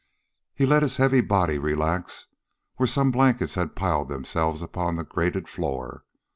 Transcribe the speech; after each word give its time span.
He 0.55 0.65
let 0.65 0.81
his 0.81 0.97
heavy 0.97 1.21
body 1.21 1.59
relax 1.59 2.25
where 2.77 2.87
some 2.87 3.11
blankets 3.11 3.53
had 3.53 3.75
piled 3.75 4.09
themselves 4.09 4.63
upon 4.63 4.95
the 4.95 5.03
grated 5.03 5.47
floor. 5.47 6.05